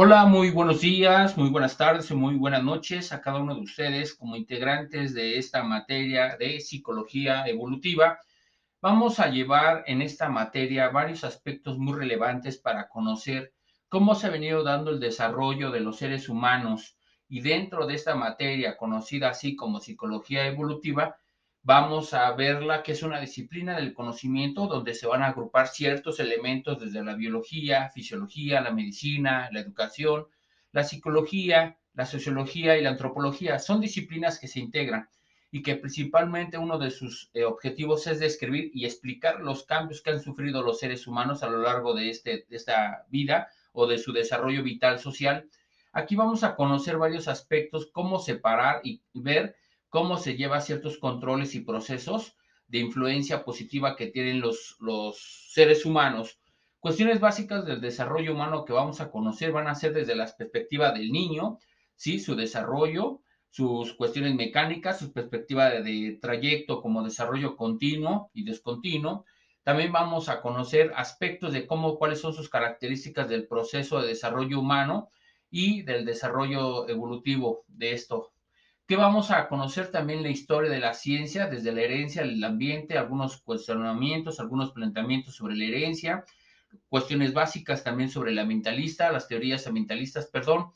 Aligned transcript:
Hola, 0.00 0.26
muy 0.26 0.50
buenos 0.50 0.80
días, 0.80 1.36
muy 1.36 1.50
buenas 1.50 1.76
tardes 1.76 2.08
y 2.12 2.14
muy 2.14 2.36
buenas 2.36 2.62
noches 2.62 3.12
a 3.12 3.20
cada 3.20 3.40
uno 3.40 3.56
de 3.56 3.62
ustedes 3.62 4.14
como 4.14 4.36
integrantes 4.36 5.12
de 5.12 5.38
esta 5.38 5.64
materia 5.64 6.36
de 6.36 6.60
psicología 6.60 7.44
evolutiva. 7.48 8.20
Vamos 8.80 9.18
a 9.18 9.26
llevar 9.26 9.82
en 9.88 10.00
esta 10.00 10.28
materia 10.28 10.88
varios 10.90 11.24
aspectos 11.24 11.78
muy 11.78 11.98
relevantes 11.98 12.58
para 12.58 12.88
conocer 12.88 13.52
cómo 13.88 14.14
se 14.14 14.28
ha 14.28 14.30
venido 14.30 14.62
dando 14.62 14.92
el 14.92 15.00
desarrollo 15.00 15.72
de 15.72 15.80
los 15.80 15.96
seres 15.96 16.28
humanos 16.28 16.96
y 17.28 17.40
dentro 17.40 17.84
de 17.84 17.94
esta 17.94 18.14
materia 18.14 18.76
conocida 18.76 19.30
así 19.30 19.56
como 19.56 19.80
psicología 19.80 20.46
evolutiva, 20.46 21.16
vamos 21.68 22.14
a 22.14 22.32
verla 22.32 22.82
que 22.82 22.92
es 22.92 23.02
una 23.02 23.20
disciplina 23.20 23.76
del 23.76 23.92
conocimiento 23.92 24.68
donde 24.68 24.94
se 24.94 25.06
van 25.06 25.22
a 25.22 25.26
agrupar 25.26 25.68
ciertos 25.68 26.18
elementos 26.18 26.80
desde 26.80 27.04
la 27.04 27.14
biología, 27.14 27.90
fisiología, 27.90 28.62
la 28.62 28.70
medicina, 28.70 29.50
la 29.52 29.60
educación, 29.60 30.28
la 30.72 30.82
psicología, 30.82 31.76
la 31.92 32.06
sociología 32.06 32.78
y 32.78 32.82
la 32.82 32.88
antropología. 32.88 33.58
Son 33.58 33.82
disciplinas 33.82 34.38
que 34.38 34.48
se 34.48 34.60
integran 34.60 35.10
y 35.50 35.62
que 35.62 35.76
principalmente 35.76 36.56
uno 36.56 36.78
de 36.78 36.90
sus 36.90 37.28
eh, 37.34 37.44
objetivos 37.44 38.06
es 38.06 38.18
describir 38.18 38.70
y 38.72 38.86
explicar 38.86 39.40
los 39.40 39.64
cambios 39.64 40.00
que 40.00 40.08
han 40.08 40.22
sufrido 40.22 40.62
los 40.62 40.78
seres 40.78 41.06
humanos 41.06 41.42
a 41.42 41.50
lo 41.50 41.58
largo 41.58 41.92
de, 41.92 42.08
este, 42.08 42.46
de 42.48 42.56
esta 42.56 43.04
vida 43.10 43.50
o 43.72 43.86
de 43.86 43.98
su 43.98 44.14
desarrollo 44.14 44.62
vital 44.62 45.00
social. 45.00 45.50
Aquí 45.92 46.16
vamos 46.16 46.44
a 46.44 46.56
conocer 46.56 46.96
varios 46.96 47.28
aspectos, 47.28 47.90
cómo 47.92 48.20
separar 48.20 48.80
y 48.84 49.02
ver 49.12 49.54
cómo 49.88 50.18
se 50.18 50.36
lleva 50.36 50.60
ciertos 50.60 50.98
controles 50.98 51.54
y 51.54 51.60
procesos 51.60 52.36
de 52.66 52.78
influencia 52.78 53.44
positiva 53.44 53.96
que 53.96 54.08
tienen 54.08 54.40
los, 54.40 54.76
seres 55.50 55.84
humanos. 55.84 56.38
Cuestiones 56.78 57.20
básicas 57.20 57.64
del 57.64 57.80
desarrollo 57.80 58.34
humano 58.34 58.64
que 58.64 58.72
vamos 58.72 59.00
a 59.00 59.10
conocer 59.10 59.52
van 59.52 59.66
a 59.66 59.74
ser 59.74 59.92
desde 59.94 60.14
la 60.14 60.26
perspectiva 60.26 60.92
del 60.92 61.10
niño, 61.10 61.58
¿sí? 61.96 62.20
su 62.20 62.36
desarrollo, 62.36 63.22
sus 63.50 63.94
cuestiones 63.94 64.34
mecánicas, 64.34 64.98
su 64.98 65.12
perspectiva 65.12 65.70
de, 65.70 65.82
de, 65.82 66.18
trayecto 66.20 66.80
como 66.82 67.02
desarrollo 67.02 67.56
continuo 67.56 68.30
y 68.34 68.44
descontinuo. 68.44 69.24
También 69.64 69.90
vamos 69.90 70.28
a 70.28 70.40
conocer 70.40 70.92
aspectos 70.94 71.52
de 71.52 71.66
cómo, 71.66 71.98
cuáles 71.98 72.20
son 72.20 72.32
sus 72.32 72.48
características 72.48 73.28
del 73.28 73.48
proceso 73.48 74.00
de 74.00 74.08
desarrollo 74.08 74.60
humano 74.60 75.10
y 75.50 75.82
del 75.82 76.04
desarrollo 76.04 76.88
evolutivo 76.88 77.64
de 77.66 77.92
esto, 77.92 78.32
que 78.88 78.96
vamos 78.96 79.30
a 79.30 79.48
conocer 79.48 79.90
también 79.90 80.22
la 80.22 80.30
historia 80.30 80.70
de 80.70 80.80
la 80.80 80.94
ciencia, 80.94 81.46
desde 81.46 81.72
la 81.72 81.82
herencia 81.82 82.22
al 82.22 82.42
ambiente, 82.42 82.96
algunos 82.96 83.36
cuestionamientos, 83.42 84.40
algunos 84.40 84.72
planteamientos 84.72 85.36
sobre 85.36 85.56
la 85.56 85.64
herencia, 85.64 86.24
cuestiones 86.88 87.34
básicas 87.34 87.84
también 87.84 88.08
sobre 88.08 88.32
la 88.32 88.46
mentalista, 88.46 89.12
las 89.12 89.28
teorías 89.28 89.66
ambientalistas, 89.66 90.28
perdón, 90.28 90.72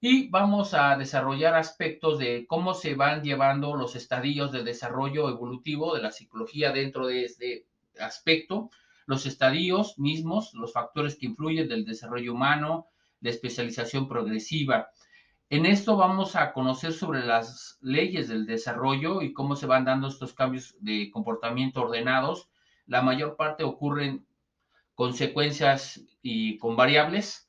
y 0.00 0.28
vamos 0.28 0.74
a 0.74 0.96
desarrollar 0.96 1.56
aspectos 1.56 2.20
de 2.20 2.46
cómo 2.46 2.72
se 2.72 2.94
van 2.94 3.24
llevando 3.24 3.74
los 3.74 3.96
estadios 3.96 4.52
de 4.52 4.62
desarrollo 4.62 5.28
evolutivo 5.28 5.92
de 5.96 6.02
la 6.02 6.12
psicología 6.12 6.70
dentro 6.70 7.08
de 7.08 7.24
este 7.24 7.66
aspecto, 7.98 8.70
los 9.06 9.26
estadios 9.26 9.98
mismos, 9.98 10.54
los 10.54 10.72
factores 10.72 11.16
que 11.16 11.26
influyen 11.26 11.66
del 11.66 11.84
desarrollo 11.84 12.32
humano, 12.32 12.86
la 13.20 13.30
especialización 13.30 14.06
progresiva, 14.06 14.90
en 15.48 15.66
esto 15.66 15.96
vamos 15.96 16.34
a 16.34 16.52
conocer 16.52 16.92
sobre 16.92 17.24
las 17.24 17.78
leyes 17.80 18.28
del 18.28 18.46
desarrollo 18.46 19.22
y 19.22 19.32
cómo 19.32 19.54
se 19.54 19.66
van 19.66 19.84
dando 19.84 20.08
estos 20.08 20.34
cambios 20.34 20.74
de 20.80 21.10
comportamiento 21.10 21.82
ordenados. 21.82 22.48
La 22.86 23.02
mayor 23.02 23.36
parte 23.36 23.62
ocurren 23.62 24.26
consecuencias 24.94 26.02
y 26.20 26.58
con 26.58 26.74
variables. 26.74 27.48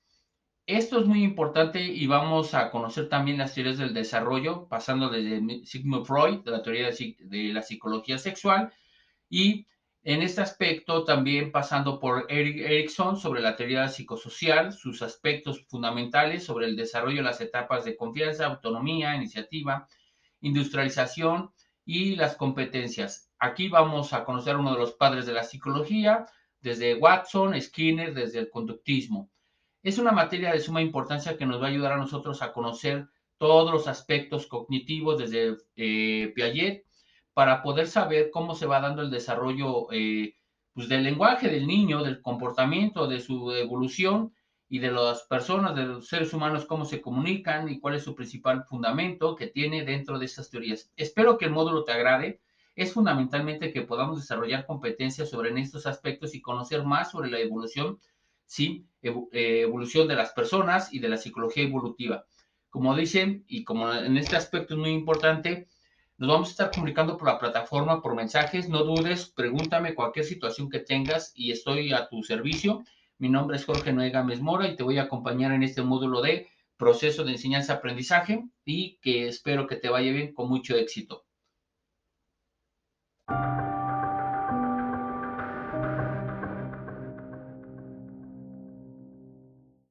Esto 0.67 0.99
es 0.99 1.07
muy 1.07 1.23
importante 1.23 1.81
y 1.81 2.05
vamos 2.07 2.53
a 2.53 2.69
conocer 2.69 3.09
también 3.09 3.37
las 3.37 3.55
teorías 3.55 3.77
del 3.77 3.93
desarrollo, 3.93 4.67
pasando 4.67 5.09
desde 5.09 5.65
Sigmund 5.65 6.05
Freud, 6.05 6.43
de 6.43 6.51
la 6.51 6.61
teoría 6.61 6.89
de 6.91 7.53
la 7.53 7.61
psicología 7.61 8.17
sexual, 8.17 8.73
y 9.29 9.65
en 10.07 10.21
este 10.21 10.39
aspecto, 10.39 11.03
también 11.03 11.51
pasando 11.51 11.99
por 11.99 12.27
Eric 12.29 12.61
Erickson 12.61 13.17
sobre 13.17 13.41
la 13.41 13.57
teoría 13.57 13.89
psicosocial, 13.89 14.71
sus 14.71 15.01
aspectos 15.01 15.65
fundamentales 15.67 16.45
sobre 16.45 16.67
el 16.67 16.77
desarrollo 16.77 17.17
de 17.17 17.23
las 17.23 17.41
etapas 17.41 17.83
de 17.83 17.97
confianza, 17.97 18.45
autonomía, 18.45 19.17
iniciativa, 19.17 19.85
industrialización 20.39 21.51
y 21.83 22.15
las 22.15 22.37
competencias. 22.37 23.29
Aquí 23.37 23.67
vamos 23.67 24.13
a 24.13 24.23
conocer 24.23 24.55
uno 24.55 24.71
de 24.71 24.79
los 24.79 24.93
padres 24.93 25.25
de 25.25 25.33
la 25.33 25.43
psicología, 25.43 26.25
desde 26.61 26.95
Watson, 26.95 27.61
Skinner, 27.61 28.13
desde 28.13 28.39
el 28.39 28.49
conductismo. 28.49 29.29
Es 29.83 29.97
una 29.97 30.13
materia 30.13 30.53
de 30.53 30.61
suma 30.61 30.81
importancia 30.81 31.35
que 31.35 31.45
nos 31.45 31.61
va 31.61 31.65
a 31.65 31.69
ayudar 31.69 31.91
a 31.91 31.97
nosotros 31.97 32.41
a 32.41 32.53
conocer 32.53 33.09
todos 33.37 33.73
los 33.73 33.89
aspectos 33.89 34.47
cognitivos 34.47 35.17
desde 35.17 35.57
eh, 35.75 36.31
Piaget 36.33 36.85
para 37.37 37.61
poder 37.61 37.87
saber 37.87 38.31
cómo 38.31 38.55
se 38.55 38.65
va 38.65 38.79
dando 38.79 39.03
el 39.03 39.11
desarrollo 39.11 39.91
eh, 39.91 40.33
pues 40.73 40.89
del 40.89 41.03
lenguaje 41.03 41.49
del 41.49 41.67
niño, 41.67 42.01
del 42.01 42.19
comportamiento, 42.19 43.05
de 43.05 43.19
su 43.19 43.51
evolución 43.51 44.33
y 44.67 44.79
de 44.79 44.89
las 44.89 45.21
personas, 45.21 45.75
de 45.75 45.83
los 45.83 46.07
seres 46.07 46.33
humanos, 46.33 46.65
cómo 46.65 46.83
se 46.83 46.99
comunican 46.99 47.69
y 47.69 47.79
cuál 47.79 47.93
es 47.93 48.03
su 48.03 48.15
principal 48.15 48.63
fundamento 48.63 49.35
que 49.35 49.45
tiene 49.45 49.85
dentro 49.85 50.17
de 50.17 50.25
estas 50.25 50.49
teorías. 50.49 50.91
Espero 50.95 51.37
que 51.37 51.45
el 51.45 51.51
módulo 51.51 51.83
te 51.83 51.91
agrade. 51.91 52.41
Es 52.73 52.93
fundamentalmente 52.93 53.71
que 53.71 53.83
podamos 53.83 54.19
desarrollar 54.19 54.65
competencias 54.65 55.29
sobre 55.29 55.51
estos 55.61 55.85
aspectos 55.85 56.33
y 56.33 56.41
conocer 56.41 56.85
más 56.85 57.11
sobre 57.11 57.29
la 57.29 57.37
evolución, 57.37 57.99
sí, 58.47 58.87
eh, 59.03 59.61
evolución 59.61 60.07
de 60.07 60.15
las 60.15 60.31
personas 60.31 60.91
y 60.91 60.97
de 60.97 61.09
la 61.09 61.17
psicología 61.17 61.65
evolutiva. 61.65 62.25
Como 62.71 62.95
dicen, 62.95 63.45
y 63.47 63.63
como 63.63 63.93
en 63.93 64.17
este 64.17 64.35
aspecto 64.35 64.73
es 64.73 64.79
muy 64.79 64.89
importante, 64.89 65.67
nos 66.17 66.29
vamos 66.29 66.47
a 66.47 66.51
estar 66.51 66.71
comunicando 66.71 67.15
por 67.15 67.27
la 67.27 67.37
plataforma, 67.37 68.01
por 68.01 68.15
mensajes. 68.15 68.69
No 68.69 68.83
dudes, 68.83 69.27
pregúntame 69.35 69.93
cualquier 69.93 70.25
situación 70.25 70.67
que 70.67 70.79
tengas 70.79 71.31
y 71.35 71.51
estoy 71.51 71.93
a 71.93 72.09
tu 72.09 72.23
servicio. 72.23 72.83
Mi 73.19 73.29
nombre 73.29 73.57
es 73.57 73.65
Jorge 73.65 73.93
Noé 73.93 74.09
Gámez 74.09 74.41
Mora 74.41 74.67
y 74.67 74.75
te 74.75 74.81
voy 74.81 74.97
a 74.97 75.03
acompañar 75.03 75.51
en 75.51 75.61
este 75.61 75.83
módulo 75.83 76.21
de 76.21 76.47
proceso 76.75 77.23
de 77.23 77.33
enseñanza-aprendizaje 77.33 78.45
y 78.65 78.97
que 78.97 79.27
espero 79.27 79.67
que 79.67 79.75
te 79.75 79.89
vaya 79.89 80.11
bien 80.11 80.33
con 80.33 80.49
mucho 80.49 80.75
éxito. 80.75 81.26